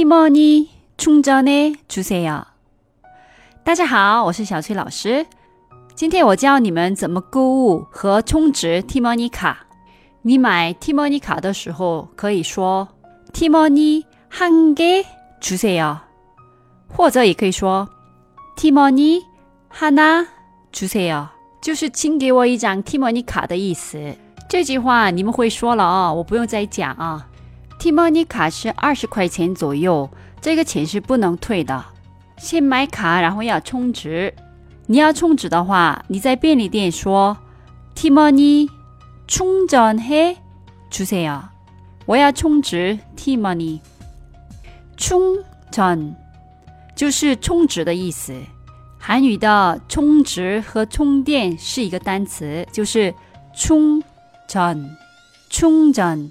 [0.00, 2.44] 티머니 충전해 주세요.
[3.64, 5.26] 大家好，我是小崔老师。
[5.94, 9.66] 今天我教你们怎么购物和充值 T-money 卡。
[10.22, 12.88] 你买 T-money 卡的时候，可以说
[13.32, 15.98] T-money 한개주세요，
[16.88, 17.88] 或者也可以说
[18.56, 19.22] T-money
[19.72, 21.28] 하나주세 요，
[21.62, 24.16] 就是请给我一张 T-money 卡的意思。
[24.48, 27.26] 这句话你们会说了啊，我不用再讲啊。
[27.80, 30.08] T-money 卡是二十块钱左右，
[30.40, 31.84] 这个钱是不能退的。
[32.38, 34.32] 先买卡，然后要充值。
[34.86, 37.36] 你要充值的话，你在便利店说
[37.94, 38.68] T-money
[39.26, 41.42] 충전해주세 요。
[42.06, 43.80] 我要充值 T-money。
[44.96, 45.38] 充
[45.70, 46.14] 전
[46.94, 48.34] 就是充值的意思。
[48.98, 53.14] 韩语的充值和充电是一个单词，就是
[53.54, 54.02] 充
[54.48, 54.88] 전。
[55.50, 56.30] 充전。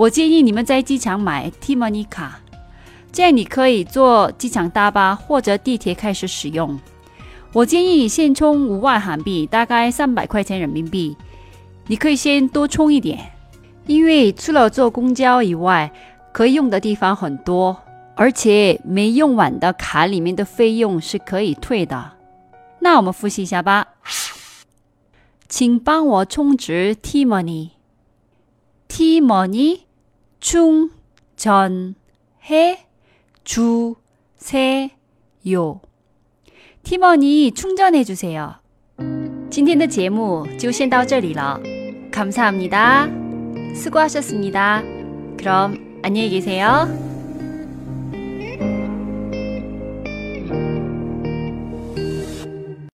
[0.00, 2.40] 我建议你们在机场买 T-money 卡，
[3.12, 6.80] 这样你可以坐机场大巴或者地铁开始使用。
[7.52, 11.14] 我建议先充五万韩币，大概三百块钱人民币。
[11.86, 13.30] 你可以先多充一点，
[13.86, 15.92] 因为除了坐公交以外，
[16.32, 17.76] 可以用的地方很多，
[18.14, 22.12] 而且没用完的卡里面的费用是可以退的。
[22.78, 23.88] 那我们复习一下吧，
[25.46, 27.72] 请帮我充值 T money。
[28.88, 29.80] T money
[30.39, 31.95] 충전해주세
[35.51, 35.81] 요。
[36.83, 38.55] 티머니 충전해 주세요.
[39.49, 41.59] 今天的节目就先到这里了.
[42.11, 43.07] 감사합니다.
[43.75, 44.83] 수고하셨습니다.
[45.37, 47.08] 그럼 안녕히 계세요.